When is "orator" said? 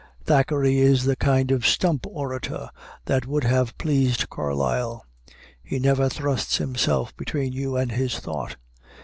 2.07-2.71